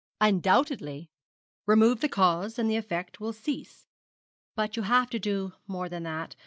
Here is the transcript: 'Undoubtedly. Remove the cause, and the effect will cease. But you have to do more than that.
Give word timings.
'Undoubtedly. 0.19 1.11
Remove 1.67 2.01
the 2.01 2.09
cause, 2.09 2.57
and 2.57 2.67
the 2.67 2.75
effect 2.75 3.19
will 3.19 3.31
cease. 3.33 3.85
But 4.55 4.75
you 4.75 4.81
have 4.81 5.11
to 5.11 5.19
do 5.19 5.53
more 5.67 5.89
than 5.89 6.01
that. 6.01 6.35